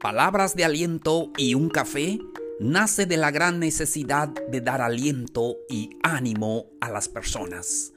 Palabras 0.00 0.54
de 0.54 0.64
aliento 0.64 1.32
y 1.38 1.54
un 1.54 1.70
café 1.70 2.18
nace 2.60 3.06
de 3.06 3.16
la 3.16 3.30
gran 3.30 3.58
necesidad 3.58 4.28
de 4.28 4.60
dar 4.60 4.82
aliento 4.82 5.56
y 5.70 5.88
ánimo 6.02 6.66
a 6.82 6.90
las 6.90 7.08
personas. 7.08 7.94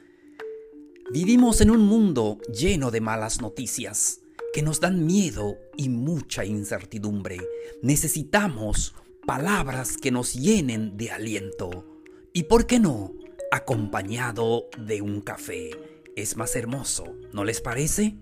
Vivimos 1.12 1.60
en 1.60 1.72
un 1.72 1.82
mundo 1.82 2.38
lleno 2.58 2.90
de 2.90 3.02
malas 3.02 3.42
noticias 3.42 4.22
que 4.54 4.62
nos 4.62 4.80
dan 4.80 5.06
miedo 5.06 5.58
y 5.76 5.90
mucha 5.90 6.46
incertidumbre. 6.46 7.38
Necesitamos 7.82 8.96
palabras 9.28 9.98
que 9.98 10.10
nos 10.10 10.34
llenen 10.34 10.96
de 10.96 11.12
aliento. 11.12 11.86
Y 12.32 12.44
por 12.44 12.66
qué 12.66 12.80
no, 12.80 13.14
acompañado 13.52 14.70
de 14.78 15.02
un 15.02 15.20
café. 15.20 15.72
Es 16.16 16.38
más 16.38 16.56
hermoso, 16.56 17.14
¿no 17.34 17.44
les 17.44 17.60
parece? 17.60 18.16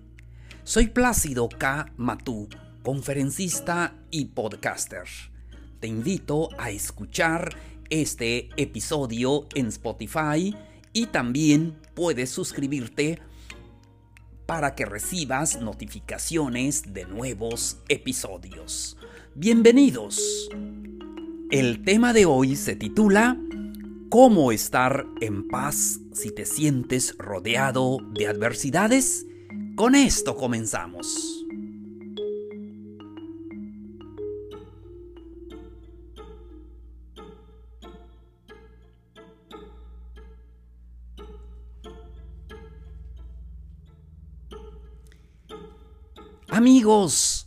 Soy 0.64 0.88
Plácido 0.88 1.48
K. 1.48 1.92
Matú 1.96 2.48
conferencista 2.88 3.98
y 4.10 4.24
podcaster. 4.24 5.02
Te 5.78 5.88
invito 5.88 6.48
a 6.56 6.70
escuchar 6.70 7.54
este 7.90 8.48
episodio 8.56 9.46
en 9.54 9.66
Spotify 9.66 10.56
y 10.94 11.04
también 11.08 11.76
puedes 11.92 12.30
suscribirte 12.30 13.18
para 14.46 14.74
que 14.74 14.86
recibas 14.86 15.60
notificaciones 15.60 16.94
de 16.94 17.04
nuevos 17.04 17.76
episodios. 17.90 18.96
Bienvenidos. 19.34 20.48
El 21.50 21.84
tema 21.84 22.14
de 22.14 22.24
hoy 22.24 22.56
se 22.56 22.74
titula 22.74 23.38
¿Cómo 24.08 24.50
estar 24.50 25.04
en 25.20 25.46
paz 25.48 26.00
si 26.14 26.30
te 26.30 26.46
sientes 26.46 27.14
rodeado 27.18 27.98
de 28.14 28.28
adversidades? 28.28 29.26
Con 29.76 29.94
esto 29.94 30.36
comenzamos. 30.36 31.47
Amigos, 46.58 47.46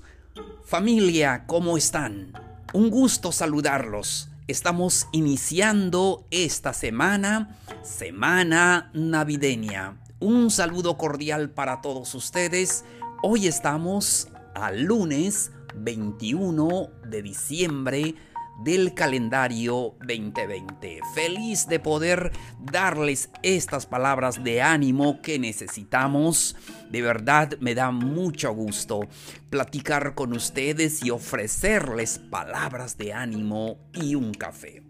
familia, 0.64 1.44
¿cómo 1.46 1.76
están? 1.76 2.32
Un 2.74 2.90
gusto 2.90 3.34
saludarlos. 3.34 4.30
Estamos 4.48 5.10
iniciando 5.12 6.26
esta 6.32 6.72
semana, 6.72 7.60
semana 7.84 8.90
navideña. 8.94 10.02
Un 10.22 10.50
saludo 10.50 10.98
cordial 10.98 11.50
para 11.50 11.82
todos 11.82 12.16
ustedes. 12.16 12.86
Hoy 13.22 13.48
estamos 13.48 14.30
al 14.56 14.84
lunes 14.84 15.52
21 15.76 16.88
de 17.06 17.22
diciembre 17.22 18.16
del 18.64 18.94
calendario 18.94 19.96
2020. 20.06 21.00
Feliz 21.14 21.68
de 21.68 21.80
poder 21.80 22.32
darles 22.60 23.30
estas 23.44 23.86
palabras 23.86 24.44
de 24.44 24.62
ánimo 24.62 25.22
que 25.22 25.40
necesitamos. 25.40 26.56
De 26.90 27.02
verdad 27.02 27.58
me 27.60 27.76
da 27.76 27.92
mucho 27.92 28.54
gusto 28.54 29.02
platicar 29.50 30.16
con 30.16 30.34
ustedes 30.34 31.04
y 31.04 31.10
ofrecerles 31.10 32.20
palabras 32.20 32.98
de 32.98 33.14
ánimo 33.14 33.78
y 33.94 34.16
un 34.16 34.34
café. 34.34 34.84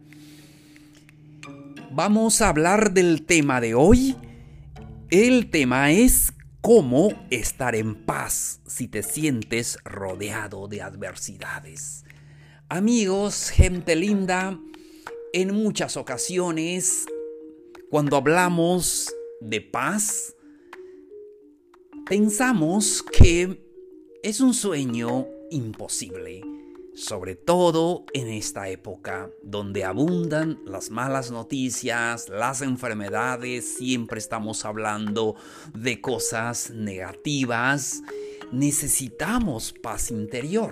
Vamos 1.92 2.42
a 2.42 2.50
hablar 2.50 2.94
del 2.94 3.26
tema 3.26 3.60
de 3.60 3.76
hoy. 3.76 4.16
El 5.10 5.50
tema 5.50 5.92
es 5.92 6.34
cómo 6.62 7.12
estar 7.30 7.76
en 7.76 7.96
paz 8.06 8.62
si 8.66 8.88
te 8.88 9.04
sientes 9.04 9.78
rodeado 9.84 10.68
de 10.68 10.82
adversidades. 10.82 12.06
Amigos, 12.74 13.50
gente 13.50 13.98
linda, 13.98 14.58
en 15.34 15.54
muchas 15.54 15.98
ocasiones, 15.98 17.06
cuando 17.90 18.16
hablamos 18.16 19.14
de 19.42 19.60
paz, 19.60 20.38
pensamos 22.06 23.04
que 23.04 23.62
es 24.24 24.40
un 24.40 24.54
sueño 24.54 25.28
imposible, 25.50 26.46
sobre 26.96 27.36
todo 27.36 28.06
en 28.14 28.30
esta 28.30 28.70
época 28.70 29.30
donde 29.44 29.84
abundan 29.84 30.62
las 30.66 30.92
malas 30.92 31.30
noticias, 31.30 32.30
las 32.30 32.62
enfermedades, 32.62 33.66
siempre 33.80 34.18
estamos 34.18 34.64
hablando 34.64 35.36
de 35.74 36.00
cosas 36.00 36.70
negativas, 36.70 38.02
necesitamos 38.54 39.74
paz 39.74 40.10
interior 40.10 40.72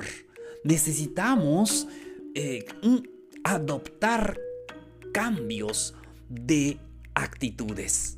necesitamos 0.63 1.87
eh, 2.35 2.65
adoptar 3.43 4.37
cambios 5.13 5.95
de 6.29 6.79
actitudes. 7.13 8.17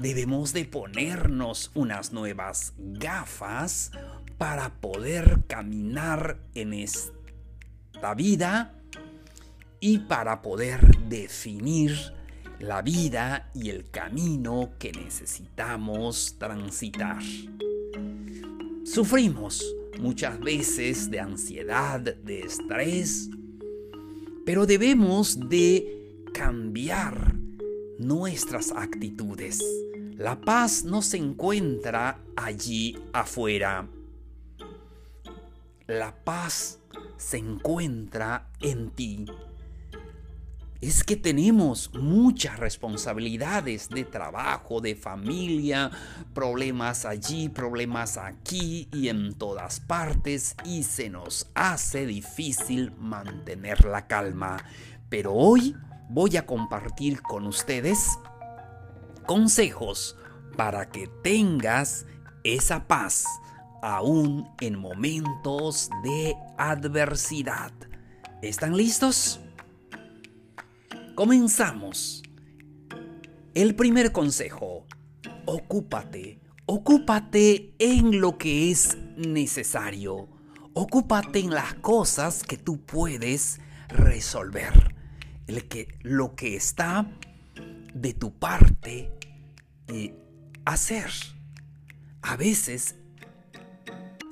Debemos 0.00 0.52
de 0.52 0.64
ponernos 0.64 1.70
unas 1.74 2.12
nuevas 2.12 2.74
gafas 2.78 3.92
para 4.38 4.74
poder 4.80 5.44
caminar 5.46 6.40
en 6.54 6.72
esta 6.72 8.14
vida 8.16 8.74
y 9.78 9.98
para 9.98 10.42
poder 10.42 10.98
definir 11.08 11.96
la 12.58 12.82
vida 12.82 13.50
y 13.54 13.70
el 13.70 13.90
camino 13.90 14.72
que 14.78 14.90
necesitamos 14.92 16.36
transitar. 16.38 17.22
Sufrimos 18.84 19.64
muchas 20.00 20.38
veces 20.40 21.10
de 21.10 21.20
ansiedad, 21.20 22.00
de 22.00 22.40
estrés, 22.40 23.30
pero 24.44 24.66
debemos 24.66 25.48
de 25.48 26.22
cambiar 26.32 27.34
nuestras 27.98 28.72
actitudes. 28.72 29.62
La 30.16 30.40
paz 30.40 30.84
no 30.84 31.02
se 31.02 31.16
encuentra 31.16 32.20
allí 32.36 32.98
afuera. 33.12 33.88
La 35.86 36.14
paz 36.24 36.78
se 37.16 37.38
encuentra 37.38 38.50
en 38.60 38.90
ti 38.90 39.26
es 40.84 41.02
que 41.02 41.16
tenemos 41.16 41.90
muchas 41.94 42.58
responsabilidades 42.58 43.88
de 43.88 44.04
trabajo, 44.04 44.82
de 44.82 44.94
familia, 44.94 45.90
problemas 46.34 47.06
allí, 47.06 47.48
problemas 47.48 48.18
aquí 48.18 48.86
y 48.92 49.08
en 49.08 49.32
todas 49.32 49.80
partes 49.80 50.54
y 50.62 50.82
se 50.82 51.08
nos 51.08 51.46
hace 51.54 52.04
difícil 52.04 52.92
mantener 52.98 53.86
la 53.86 54.06
calma. 54.06 54.62
Pero 55.08 55.32
hoy 55.32 55.74
voy 56.10 56.36
a 56.36 56.44
compartir 56.44 57.22
con 57.22 57.46
ustedes 57.46 58.18
consejos 59.24 60.18
para 60.54 60.90
que 60.90 61.08
tengas 61.22 62.04
esa 62.42 62.86
paz 62.86 63.24
aún 63.82 64.50
en 64.60 64.78
momentos 64.78 65.88
de 66.02 66.36
adversidad. 66.58 67.72
¿Están 68.42 68.76
listos? 68.76 69.40
Comenzamos. 71.14 72.24
El 73.54 73.76
primer 73.76 74.10
consejo, 74.10 74.84
ocúpate, 75.46 76.40
ocúpate 76.66 77.72
en 77.78 78.20
lo 78.20 78.36
que 78.36 78.72
es 78.72 78.98
necesario, 79.16 80.28
ocúpate 80.72 81.38
en 81.38 81.50
las 81.50 81.74
cosas 81.74 82.42
que 82.42 82.56
tú 82.56 82.84
puedes 82.84 83.60
resolver, 83.86 84.96
el 85.46 85.68
que, 85.68 85.86
lo 86.02 86.34
que 86.34 86.56
está 86.56 87.08
de 87.94 88.12
tu 88.12 88.36
parte 88.36 89.12
y 89.92 90.14
hacer. 90.64 91.10
A 92.22 92.36
veces, 92.36 92.96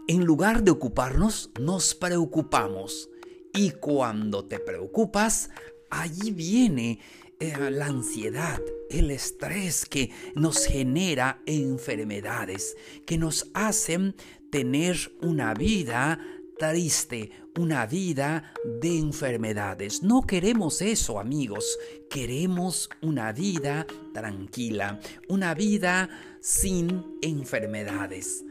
en 0.08 0.24
lugar 0.24 0.64
de 0.64 0.72
ocuparnos, 0.72 1.50
nos 1.60 1.94
preocupamos. 1.94 3.08
Y 3.54 3.70
cuando 3.72 4.46
te 4.46 4.58
preocupas, 4.58 5.50
allí 5.92 6.32
viene 6.32 6.98
eh, 7.38 7.70
la 7.70 7.86
ansiedad, 7.86 8.60
el 8.90 9.10
estrés 9.10 9.84
que 9.84 10.10
nos 10.34 10.66
genera 10.66 11.42
enfermedades, 11.46 12.76
que 13.06 13.18
nos 13.18 13.50
hacen 13.54 14.14
tener 14.50 14.96
una 15.20 15.54
vida 15.54 16.18
triste, 16.58 17.30
una 17.58 17.86
vida 17.86 18.52
de 18.80 18.98
enfermedades. 18.98 20.02
No 20.02 20.22
queremos 20.22 20.80
eso, 20.80 21.18
amigos. 21.18 21.78
Queremos 22.08 22.88
una 23.02 23.32
vida 23.32 23.86
tranquila, 24.14 24.98
una 25.28 25.54
vida 25.54 26.08
sin 26.40 27.18
enfermedades. 27.20 28.44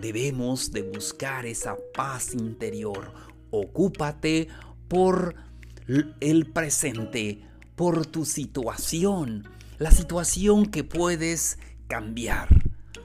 Debemos 0.00 0.72
de 0.72 0.82
buscar 0.82 1.46
esa 1.46 1.76
paz 1.94 2.34
interior. 2.34 3.12
Ocúpate 3.50 4.48
por 4.88 5.47
el 5.88 6.46
presente, 6.46 7.42
por 7.74 8.06
tu 8.06 8.24
situación, 8.24 9.48
la 9.78 9.90
situación 9.90 10.66
que 10.66 10.84
puedes 10.84 11.58
cambiar. 11.86 12.48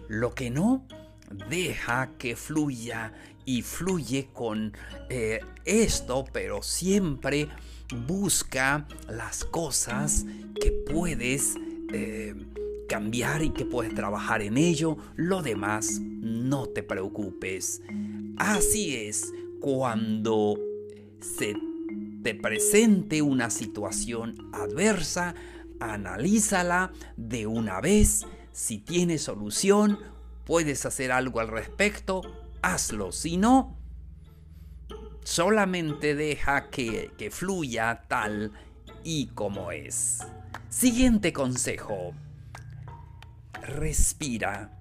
Lo 0.09 0.33
que 0.35 0.50
no, 0.50 0.85
deja 1.50 2.12
que 2.18 2.35
fluya 2.35 3.13
y 3.45 3.62
fluye 3.62 4.30
con 4.33 4.74
eh, 5.09 5.39
esto, 5.65 6.25
pero 6.31 6.62
siempre 6.62 7.50
busca 8.07 8.88
las 9.07 9.45
cosas 9.45 10.25
que 10.59 10.71
puedes 10.71 11.56
eh, 11.91 12.35
cambiar 12.89 13.44
y 13.44 13.51
que 13.51 13.65
puedes 13.65 13.95
trabajar 13.95 14.41
en 14.41 14.57
ello. 14.57 14.97
Lo 15.15 15.41
demás, 15.41 16.00
no 16.01 16.68
te 16.68 16.83
preocupes. 16.83 17.81
Así 18.38 18.95
es, 18.95 19.31
cuando 19.59 20.59
se 21.21 21.56
te 22.23 22.33
presente 22.33 23.21
una 23.21 23.49
situación 23.49 24.49
adversa, 24.53 25.35
analízala 25.79 26.91
de 27.17 27.45
una 27.47 27.81
vez. 27.81 28.25
Si 28.53 28.77
tiene 28.77 29.17
solución, 29.17 29.99
puedes 30.45 30.85
hacer 30.85 31.11
algo 31.11 31.41
al 31.41 31.49
respecto, 31.49 32.21
hazlo. 32.61 33.11
Si 33.11 33.37
no, 33.37 33.77
solamente 35.23 36.15
deja 36.15 36.69
que, 36.69 37.11
que 37.17 37.29
fluya 37.29 38.03
tal 38.07 38.53
y 39.03 39.27
como 39.27 39.71
es. 39.71 40.19
Siguiente 40.69 41.33
consejo. 41.33 42.13
Respira. 43.61 44.71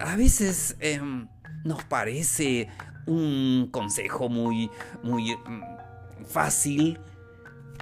A 0.00 0.16
veces 0.16 0.76
em, 0.80 1.28
nos 1.64 1.84
parece 1.84 2.68
un 3.06 3.68
consejo 3.70 4.28
muy, 4.28 4.70
muy 5.02 5.36
mm, 5.36 5.77
fácil, 6.26 6.98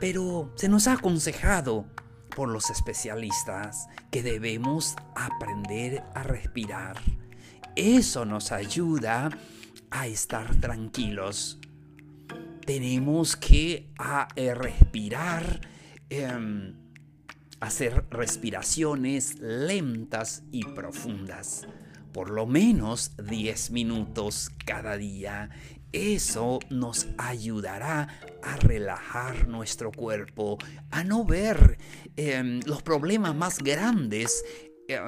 pero 0.00 0.52
se 0.56 0.68
nos 0.68 0.86
ha 0.88 0.94
aconsejado 0.94 1.86
por 2.34 2.50
los 2.50 2.70
especialistas 2.70 3.88
que 4.10 4.22
debemos 4.22 4.94
aprender 5.14 6.04
a 6.14 6.22
respirar. 6.22 7.00
Eso 7.74 8.24
nos 8.24 8.52
ayuda 8.52 9.30
a 9.90 10.06
estar 10.06 10.54
tranquilos. 10.56 11.58
Tenemos 12.64 13.36
que 13.36 13.90
eh, 14.36 14.54
respirar, 14.54 15.60
em, 16.10 16.74
hacer 17.60 18.04
respiraciones 18.10 19.38
lentas 19.38 20.42
y 20.52 20.64
profundas, 20.64 21.66
por 22.12 22.30
lo 22.30 22.46
menos 22.46 23.12
10 23.16 23.70
minutos 23.70 24.50
cada 24.64 24.96
día. 24.96 25.50
Eso 25.96 26.58
nos 26.68 27.08
ayudará 27.16 28.20
a 28.42 28.56
relajar 28.56 29.48
nuestro 29.48 29.90
cuerpo, 29.90 30.58
a 30.90 31.02
no 31.04 31.24
ver 31.24 31.78
em, 32.18 32.60
los 32.66 32.82
problemas 32.82 33.34
más 33.34 33.60
grandes 33.60 34.44
eh, 34.88 35.00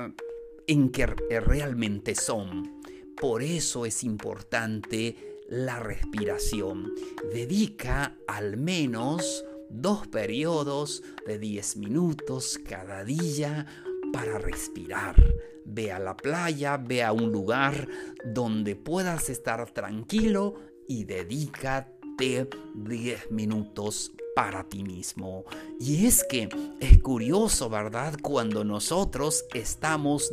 en 0.66 0.88
que 0.88 1.04
realmente 1.04 2.14
son. 2.14 2.80
Por 3.20 3.42
eso 3.42 3.84
es 3.84 4.02
importante 4.02 5.42
la 5.50 5.78
respiración. 5.78 6.94
Dedica 7.34 8.16
al 8.26 8.56
menos 8.56 9.44
dos 9.68 10.08
periodos 10.08 11.02
de 11.26 11.38
10 11.38 11.76
minutos 11.76 12.58
cada 12.66 13.04
día 13.04 13.66
para 14.10 14.38
respirar. 14.38 15.22
Ve 15.66 15.92
a 15.92 15.98
la 15.98 16.16
playa, 16.16 16.78
ve 16.78 17.04
a 17.04 17.12
un 17.12 17.30
lugar 17.30 17.88
donde 18.24 18.74
puedas 18.74 19.28
estar 19.28 19.70
tranquilo 19.70 20.67
y 20.88 21.04
dedícate 21.04 22.48
10 22.74 23.30
minutos 23.30 24.10
para 24.34 24.64
ti 24.64 24.82
mismo. 24.82 25.44
Y 25.78 26.06
es 26.06 26.24
que 26.24 26.48
es 26.80 27.02
curioso, 27.02 27.68
¿verdad? 27.68 28.16
Cuando 28.20 28.64
nosotros 28.64 29.44
estamos 29.54 30.32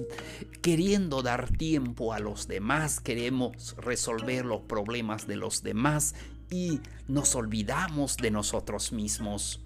queriendo 0.61 1.21
dar 1.21 1.51
tiempo 1.55 2.13
a 2.13 2.19
los 2.19 2.47
demás, 2.47 2.99
queremos 2.99 3.75
resolver 3.77 4.45
los 4.45 4.61
problemas 4.61 5.27
de 5.27 5.35
los 5.35 5.61
demás 5.61 6.15
y 6.49 6.79
nos 7.07 7.35
olvidamos 7.35 8.17
de 8.17 8.31
nosotros 8.31 8.91
mismos. 8.91 9.59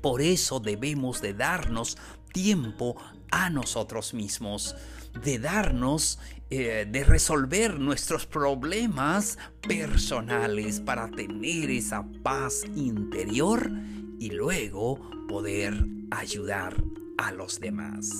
Por 0.00 0.22
eso 0.22 0.60
debemos 0.60 1.20
de 1.20 1.34
darnos 1.34 1.98
tiempo 2.32 2.96
a 3.30 3.50
nosotros 3.50 4.14
mismos, 4.14 4.76
de 5.24 5.38
darnos, 5.38 6.18
eh, 6.50 6.86
de 6.90 7.04
resolver 7.04 7.78
nuestros 7.78 8.26
problemas 8.26 9.38
personales 9.60 10.80
para 10.80 11.08
tener 11.08 11.70
esa 11.70 12.04
paz 12.22 12.64
interior 12.74 13.70
y 14.18 14.30
luego 14.30 15.00
poder 15.28 15.86
ayudar 16.10 16.76
a 17.18 17.32
los 17.32 17.60
demás. 17.60 18.10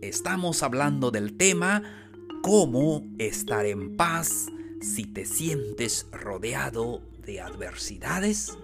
Estamos 0.00 0.62
hablando 0.62 1.10
del 1.10 1.36
tema 1.36 1.82
cómo 2.42 3.04
estar 3.18 3.66
en 3.66 3.96
paz 3.96 4.46
si 4.80 5.04
te 5.04 5.26
sientes 5.26 6.06
rodeado 6.12 7.02
de 7.24 7.40
adversidades. 7.40 8.56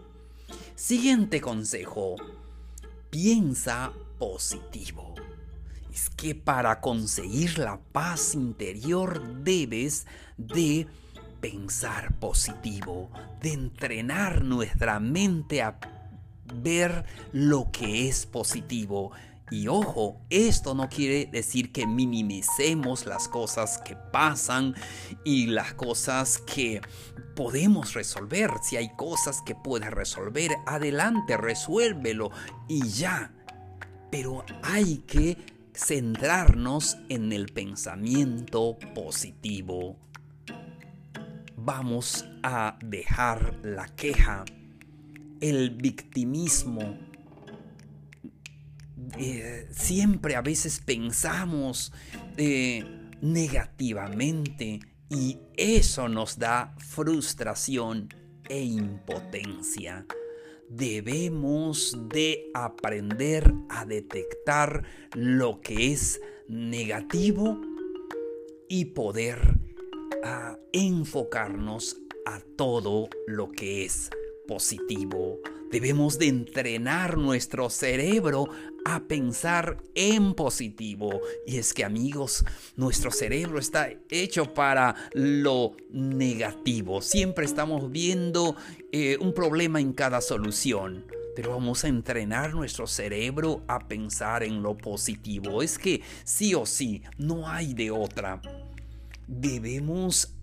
Siguiente 0.76 1.40
consejo, 1.40 2.16
piensa 3.10 3.92
positivo. 4.18 5.14
Es 5.94 6.10
que 6.10 6.34
para 6.34 6.80
conseguir 6.80 7.60
la 7.60 7.78
paz 7.92 8.34
interior 8.34 9.22
debes 9.44 10.08
de 10.36 10.88
pensar 11.40 12.18
positivo, 12.18 13.10
de 13.40 13.52
entrenar 13.52 14.42
nuestra 14.42 14.98
mente 14.98 15.62
a 15.62 15.78
ver 16.52 17.04
lo 17.32 17.70
que 17.70 18.08
es 18.08 18.26
positivo. 18.26 19.12
Y 19.52 19.68
ojo, 19.68 20.20
esto 20.30 20.74
no 20.74 20.88
quiere 20.88 21.26
decir 21.26 21.70
que 21.70 21.86
minimicemos 21.86 23.06
las 23.06 23.28
cosas 23.28 23.78
que 23.78 23.94
pasan 23.94 24.74
y 25.24 25.46
las 25.46 25.74
cosas 25.74 26.38
que 26.38 26.80
podemos 27.36 27.94
resolver. 27.94 28.50
Si 28.64 28.76
hay 28.76 28.88
cosas 28.96 29.42
que 29.42 29.54
puedes 29.54 29.92
resolver, 29.92 30.50
adelante, 30.66 31.36
resuélvelo 31.36 32.32
y 32.66 32.88
ya. 32.88 33.30
Pero 34.10 34.44
hay 34.64 34.98
que 35.06 35.53
centrarnos 35.74 36.96
en 37.08 37.32
el 37.32 37.46
pensamiento 37.46 38.78
positivo 38.94 39.98
vamos 41.64 42.26
a 42.42 42.78
dejar 42.84 43.58
la 43.62 43.86
queja, 43.88 44.44
el 45.40 45.70
victimismo. 45.70 46.98
Eh, 49.18 49.68
siempre 49.70 50.36
a 50.36 50.42
veces 50.42 50.80
pensamos 50.84 51.92
eh, 52.36 52.84
negativamente 53.20 54.80
y 55.08 55.38
eso 55.56 56.08
nos 56.08 56.38
da 56.38 56.74
frustración 56.78 58.08
e 58.48 58.62
impotencia. 58.62 60.06
Debemos 60.68 61.96
de 62.08 62.50
aprender 62.54 63.52
a 63.68 63.84
detectar 63.84 64.84
lo 65.14 65.60
que 65.60 65.92
es 65.92 66.20
negativo 66.48 67.60
y 68.68 68.86
poder 68.86 69.38
a 70.24 70.58
enfocarnos 70.72 71.98
a 72.26 72.40
todo 72.56 73.08
lo 73.26 73.50
que 73.50 73.84
es 73.84 74.10
positivo. 74.46 75.40
Debemos 75.70 76.18
de 76.18 76.28
entrenar 76.28 77.16
nuestro 77.16 77.70
cerebro 77.70 78.48
a 78.84 79.00
pensar 79.00 79.78
en 79.94 80.34
positivo. 80.34 81.20
Y 81.46 81.58
es 81.58 81.74
que 81.74 81.84
amigos, 81.84 82.44
nuestro 82.76 83.10
cerebro 83.10 83.58
está 83.58 83.90
hecho 84.10 84.54
para 84.54 84.94
lo 85.12 85.76
negativo. 85.90 87.02
Siempre 87.02 87.44
estamos 87.44 87.90
viendo 87.90 88.56
eh, 88.92 89.16
un 89.20 89.34
problema 89.34 89.80
en 89.80 89.92
cada 89.92 90.20
solución. 90.20 91.04
Pero 91.34 91.50
vamos 91.50 91.82
a 91.84 91.88
entrenar 91.88 92.54
nuestro 92.54 92.86
cerebro 92.86 93.62
a 93.66 93.88
pensar 93.88 94.44
en 94.44 94.62
lo 94.62 94.76
positivo. 94.76 95.62
Es 95.62 95.78
que 95.78 96.00
sí 96.22 96.54
o 96.54 96.64
sí, 96.64 97.02
no 97.18 97.48
hay 97.48 97.74
de 97.74 97.90
otra 97.90 98.40
debemos 99.26 100.34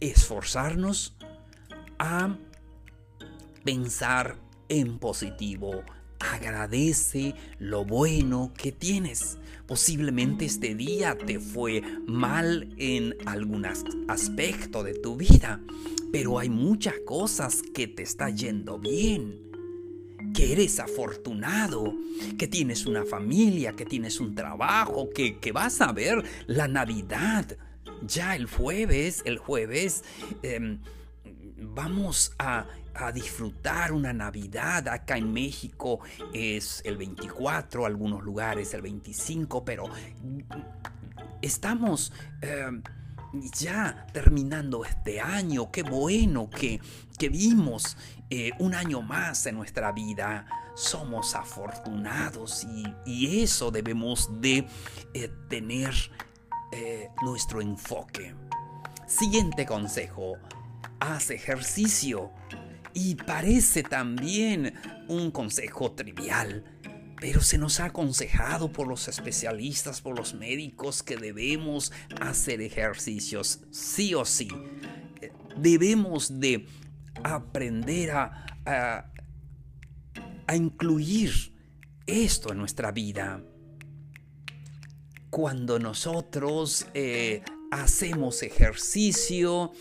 esforzarnos 0.00 1.16
a 1.98 2.36
pensar 3.64 4.38
en 4.68 4.98
positivo. 4.98 5.82
Agradece 6.18 7.34
lo 7.58 7.84
bueno 7.84 8.52
que 8.56 8.72
tienes. 8.72 9.38
Posiblemente 9.66 10.44
este 10.44 10.74
día 10.74 11.16
te 11.16 11.40
fue 11.40 11.82
mal 12.06 12.74
en 12.76 13.16
algún 13.26 13.64
aspecto 13.64 14.82
de 14.82 14.94
tu 14.94 15.16
vida, 15.16 15.60
pero 16.12 16.38
hay 16.38 16.50
muchas 16.50 16.94
cosas 17.06 17.62
que 17.74 17.86
te 17.86 18.02
está 18.02 18.30
yendo 18.30 18.78
bien 18.78 19.48
que 20.34 20.52
eres 20.52 20.78
afortunado, 20.78 21.94
que 22.38 22.46
tienes 22.46 22.86
una 22.86 23.04
familia, 23.04 23.72
que 23.72 23.84
tienes 23.84 24.20
un 24.20 24.34
trabajo, 24.34 25.08
que, 25.10 25.38
que 25.38 25.50
vas 25.50 25.80
a 25.80 25.92
ver 25.92 26.22
la 26.46 26.68
Navidad 26.68 27.56
ya 28.02 28.34
el 28.36 28.46
jueves, 28.46 29.22
el 29.24 29.38
jueves, 29.38 30.04
em, 30.42 30.80
vamos 31.56 32.32
a, 32.38 32.66
a, 32.94 33.12
disfrutar 33.12 33.92
una 33.92 34.12
Navidad. 34.12 34.88
Acá 34.88 35.16
en 35.16 35.32
México 35.32 36.00
es 36.32 36.82
el 36.84 36.96
24, 36.96 37.86
algunos 37.86 38.22
lugares 38.22 38.74
el 38.74 38.82
25, 38.82 39.64
pero 39.64 39.84
estamos 41.42 42.12
em, 42.40 42.82
ya 43.32 44.06
terminando 44.12 44.84
este 44.84 45.20
año, 45.20 45.70
qué 45.70 45.82
bueno 45.82 46.50
que, 46.50 46.80
que 47.18 47.28
vimos 47.28 47.96
eh, 48.30 48.52
un 48.58 48.74
año 48.74 49.02
más 49.02 49.46
en 49.46 49.56
nuestra 49.56 49.92
vida. 49.92 50.46
Somos 50.74 51.34
afortunados 51.34 52.66
y, 53.04 53.42
eso 53.42 53.70
debemos 53.70 54.40
de 54.40 54.66
eh, 55.14 55.30
tener 55.48 55.92
eh, 56.72 57.08
nuestro 57.22 57.60
enfoque. 57.60 58.34
Siguiente 59.06 59.66
consejo, 59.66 60.36
haz 61.00 61.30
ejercicio. 61.30 62.30
Y 62.92 63.14
parece 63.14 63.82
también 63.82 64.74
un 65.08 65.30
consejo 65.30 65.92
trivial, 65.92 66.64
pero 67.20 67.40
se 67.40 67.58
nos 67.58 67.80
ha 67.80 67.86
aconsejado 67.86 68.72
por 68.72 68.88
los 68.88 69.06
especialistas, 69.08 70.00
por 70.00 70.16
los 70.16 70.34
médicos, 70.34 71.02
que 71.02 71.16
debemos 71.16 71.92
hacer 72.20 72.60
ejercicios 72.60 73.60
sí 73.70 74.14
o 74.14 74.24
sí. 74.24 74.48
Debemos 75.56 76.40
de 76.40 76.66
aprender 77.22 78.12
a, 78.12 78.46
a, 80.46 80.56
incluir 80.56 81.54
esto 82.06 82.52
en 82.52 82.58
nuestra 82.58 82.90
vida. 82.90 83.42
Cuando 85.28 85.78
nosotros 85.78 86.86
eh, 86.94 87.42
hacemos 87.70 88.42
ejercicio, 88.42 89.72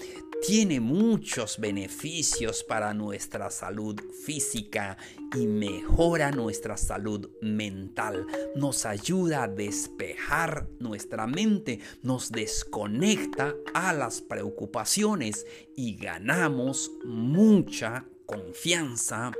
tiene 0.45 0.79
muchos 0.79 1.59
beneficios 1.59 2.63
para 2.63 2.93
nuestra 2.93 3.51
salud 3.51 3.99
física 4.25 4.97
y 5.35 5.45
mejora 5.45 6.31
nuestra 6.31 6.77
salud 6.77 7.29
mental. 7.41 8.25
Nos 8.55 8.85
ayuda 8.85 9.43
a 9.43 9.47
despejar 9.47 10.67
nuestra 10.79 11.27
mente, 11.27 11.79
nos 12.01 12.31
desconecta 12.31 13.55
a 13.73 13.93
las 13.93 14.21
preocupaciones 14.21 15.45
y 15.75 15.95
ganamos 15.95 16.91
mucha 17.03 18.05
confianza 18.25 19.31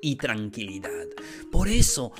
y 0.00 0.16
tranquilidad. 0.16 1.08
Por 1.50 1.68
eso 1.68 2.12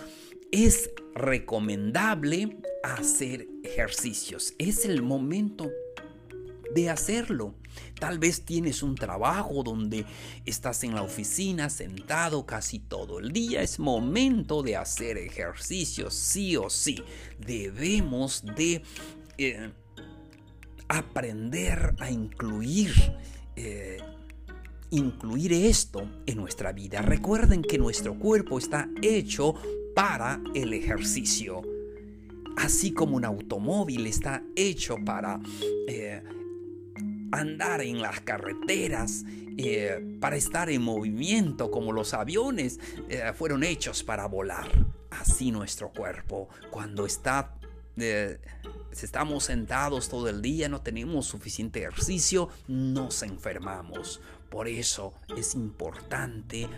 es 0.50 0.90
recomendable 1.14 2.58
hacer 2.82 3.46
ejercicios. 3.62 4.54
Es 4.58 4.84
el 4.84 5.02
momento 5.02 5.70
de 6.74 6.90
hacerlo. 6.90 7.54
Tal 7.98 8.18
vez 8.18 8.44
tienes 8.44 8.82
un 8.82 8.94
trabajo 8.94 9.62
donde 9.62 10.04
estás 10.44 10.84
en 10.84 10.94
la 10.94 11.02
oficina 11.02 11.70
sentado 11.70 12.46
casi 12.46 12.78
todo 12.78 13.18
el 13.18 13.32
día. 13.32 13.62
Es 13.62 13.78
momento 13.78 14.62
de 14.62 14.76
hacer 14.76 15.18
ejercicios, 15.18 16.14
sí 16.14 16.56
o 16.56 16.70
sí. 16.70 17.02
Debemos 17.38 18.44
de 18.56 18.82
eh, 19.38 19.70
aprender 20.88 21.94
a 21.98 22.10
incluir 22.10 22.92
eh, 23.56 23.98
incluir 24.90 25.52
esto 25.52 26.08
en 26.26 26.36
nuestra 26.36 26.72
vida. 26.72 27.02
Recuerden 27.02 27.62
que 27.62 27.78
nuestro 27.78 28.18
cuerpo 28.18 28.58
está 28.58 28.88
hecho 29.02 29.54
para 29.94 30.40
el 30.54 30.72
ejercicio. 30.72 31.62
Así 32.56 32.92
como 32.92 33.16
un 33.16 33.24
automóvil 33.24 34.06
está 34.06 34.42
hecho 34.56 34.96
para 35.04 35.40
eh, 35.88 36.22
andar 37.32 37.80
en 37.80 38.00
las 38.00 38.20
carreteras, 38.20 39.24
eh, 39.56 40.16
para 40.20 40.36
estar 40.36 40.70
en 40.70 40.82
movimiento, 40.82 41.70
como 41.70 41.92
los 41.92 42.14
aviones 42.14 42.78
eh, 43.08 43.32
fueron 43.34 43.64
hechos 43.64 44.02
para 44.02 44.26
volar. 44.26 44.68
Así 45.10 45.50
nuestro 45.50 45.90
cuerpo, 45.90 46.48
cuando 46.70 47.04
está 47.04 47.54
si 48.92 49.04
estamos 49.04 49.44
sentados 49.44 50.08
todo 50.08 50.28
el 50.28 50.42
día, 50.42 50.68
no 50.68 50.80
tenemos 50.80 51.26
suficiente 51.26 51.80
ejercicio, 51.80 52.48
nos 52.66 53.22
enfermamos. 53.22 54.20
Por 54.48 54.66
eso 54.68 55.12
es 55.36 55.54
importante 55.54 56.68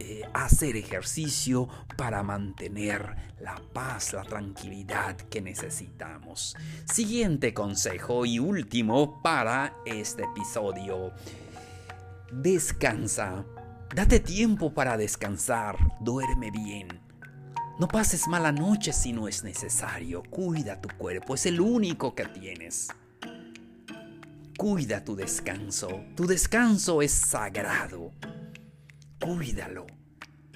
eh, 0.00 0.22
hacer 0.32 0.76
ejercicio 0.76 1.68
para 1.96 2.22
mantener 2.22 3.16
la 3.40 3.60
paz, 3.72 4.12
la 4.12 4.22
tranquilidad 4.22 5.16
que 5.16 5.40
necesitamos. 5.40 6.56
Siguiente 6.84 7.54
consejo 7.54 8.24
y 8.26 8.38
último 8.38 9.20
para 9.22 9.74
este 9.84 10.24
episodio. 10.24 11.12
Descansa. 12.32 13.44
Date 13.94 14.20
tiempo 14.20 14.72
para 14.72 14.96
descansar. 14.96 15.76
Duerme 16.00 16.50
bien. 16.50 17.00
No 17.78 17.86
pases 17.86 18.26
mala 18.26 18.52
noche 18.52 18.92
si 18.92 19.12
no 19.12 19.28
es 19.28 19.44
necesario. 19.44 20.22
Cuida 20.24 20.80
tu 20.80 20.88
cuerpo, 20.96 21.34
es 21.34 21.46
el 21.46 21.60
único 21.60 22.14
que 22.14 22.26
tienes. 22.26 22.88
Cuida 24.56 25.04
tu 25.04 25.14
descanso. 25.14 26.02
Tu 26.16 26.26
descanso 26.26 27.00
es 27.00 27.12
sagrado. 27.12 28.12
Cuídalo. 29.28 29.84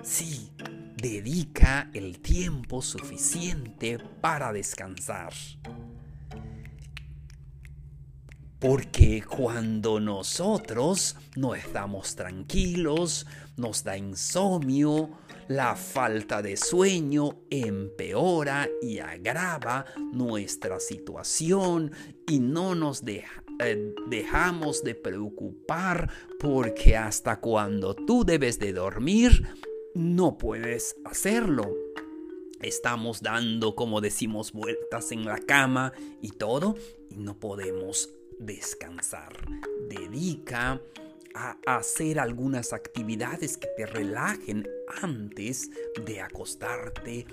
Sí, 0.03 0.51
dedica 0.97 1.91
el 1.93 2.21
tiempo 2.21 2.81
suficiente 2.81 3.99
para 3.99 4.51
descansar. 4.51 5.35
Porque 8.59 9.23
cuando 9.25 10.01
nosotros 10.01 11.17
no 11.37 11.55
estamos 11.55 12.17
tranquilos, 12.17 13.27
nos 13.59 13.85
da 13.85 13.99
insomnio, 13.99 15.11
la 15.49 15.77
falta 15.77 16.43
de 16.43 16.57
sueño 16.57 17.43
empeora 17.51 18.69
y 18.81 18.99
agrava 18.99 19.85
nuestra 20.13 20.81
situación 20.81 21.93
y 22.27 22.39
no 22.41 22.75
nos 22.75 23.05
deja, 23.05 23.43
eh, 23.61 23.95
dejamos 24.09 24.83
de 24.83 24.95
preocupar 24.95 26.11
porque 26.39 26.97
hasta 26.97 27.41
cuando 27.41 27.95
tú 27.95 28.25
debes 28.25 28.59
de 28.59 28.73
dormir, 28.73 29.47
no 29.95 30.39
puedes 30.39 30.97
hacerlo. 31.05 31.71
Estamos 32.61 33.23
dando, 33.23 33.75
como 33.75 34.01
decimos, 34.01 34.53
vueltas 34.53 35.11
en 35.13 35.25
la 35.25 35.39
cama 35.39 35.93
y 36.21 36.31
todo 36.31 36.77
y 37.11 37.17
no 37.17 37.39
podemos 37.39 38.11
descansar. 38.39 39.37
Dedica 39.89 40.81
a 41.35 41.57
hacer 41.67 42.19
algunas 42.19 42.73
actividades 42.73 43.57
que 43.57 43.69
te 43.77 43.87
relajen 43.87 44.69
antes 45.03 45.71
de 46.05 46.21
acostarte 46.21 47.27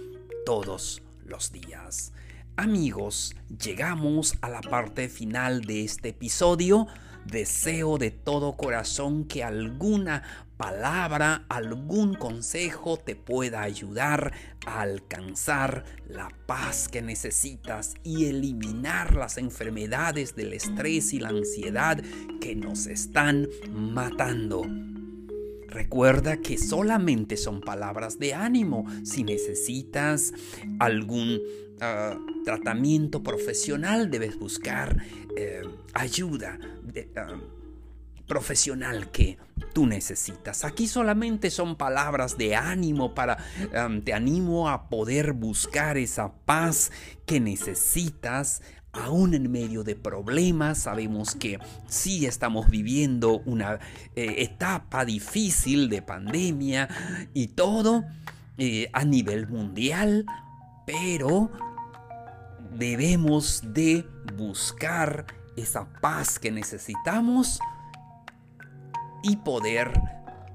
todos 0.46 1.02
los 1.26 1.52
días. 1.52 2.14
Amigos, 2.56 3.36
llegamos 3.48 4.36
a 4.42 4.50
la 4.50 4.60
parte 4.60 5.08
final 5.08 5.62
de 5.62 5.86
este 5.86 6.10
episodio. 6.10 6.88
Deseo 7.26 7.98
de 7.98 8.12
todo 8.12 8.58
corazón 8.58 9.24
que 9.26 9.44
alguna 9.44 10.49
palabra, 10.60 11.46
algún 11.48 12.16
consejo 12.16 12.98
te 12.98 13.16
pueda 13.16 13.62
ayudar 13.62 14.34
a 14.66 14.82
alcanzar 14.82 15.86
la 16.10 16.28
paz 16.48 16.90
que 16.90 17.02
necesitas 17.02 17.96
y 18.04 18.26
eliminar 18.26 19.16
las 19.16 19.38
enfermedades 19.38 20.36
del 20.36 20.52
estrés 20.52 21.14
y 21.14 21.22
la 21.22 21.30
ansiedad 21.30 22.04
que 22.42 22.58
nos 22.58 22.88
están 22.88 23.48
matando. 23.72 24.64
Recuerda 25.68 26.42
que 26.42 26.58
solamente 26.58 27.38
son 27.38 27.62
palabras 27.62 28.20
de 28.20 28.34
ánimo. 28.34 28.86
Si 29.06 29.24
necesitas 29.24 30.34
algún 30.78 31.40
ah, 31.80 32.18
tratamiento 32.44 33.24
profesional, 33.24 34.12
debes 34.12 34.38
buscar 34.38 35.02
eh, 35.38 35.62
ayuda 35.94 36.60
ah, 37.16 37.40
profesional 38.30 39.12
que 39.12 39.38
tú 39.74 39.86
necesitas. 39.86 40.64
Aquí 40.64 40.88
solamente 40.88 41.52
son 41.52 41.76
palabras 41.76 42.38
de 42.38 42.56
ánimo 42.56 43.14
para 43.14 43.38
te 44.06 44.14
animo 44.14 44.70
a 44.70 44.88
poder 44.88 45.34
buscar 45.34 45.98
esa 45.98 46.32
paz 46.46 46.92
que 47.26 47.42
necesitas 47.42 48.62
aún 48.92 49.34
en 49.34 49.52
medio 49.52 49.84
de 49.84 49.96
problemas, 49.96 50.80
sabemos 50.80 51.36
que 51.36 51.60
sí 51.88 52.26
estamos 52.26 52.70
viviendo 52.70 53.40
una 53.46 53.80
eh, 54.16 54.36
etapa 54.40 55.06
difícil 55.06 55.90
de 55.90 56.02
pandemia 56.02 56.90
y 57.34 57.50
todo 57.50 58.04
eh, 58.58 58.90
a 58.94 59.06
nivel 59.06 59.48
mundial, 59.48 60.26
pero 60.86 61.52
debemos 62.78 63.62
de 63.74 64.06
buscar 64.36 65.26
esa 65.56 65.88
paz 66.02 66.40
que 66.40 66.52
necesitamos 66.52 67.60
y 69.24 69.38
poder 69.38 69.92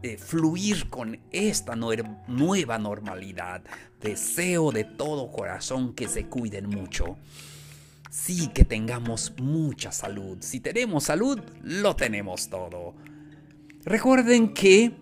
eh, 0.03 0.17
fluir 0.19 0.89
con 0.91 1.21
esta 1.31 1.77
nueva 1.77 2.79
normalidad. 2.79 3.63
Deseo 4.01 4.73
de 4.73 4.85
todo 4.85 5.31
corazón 5.31 5.95
que 5.95 6.09
se 6.09 6.27
cuiden 6.27 6.69
mucho 6.69 7.17
sí 8.15 8.47
que 8.55 8.65
tengamos 8.65 9.33
mucha 9.41 9.91
salud. 9.91 10.39
Si 10.41 10.61
tenemos 10.61 11.05
salud, 11.05 11.41
lo 11.63 11.97
tenemos 11.97 12.49
todo. 12.49 12.95
Recuerden 13.85 14.55
que 14.55 14.93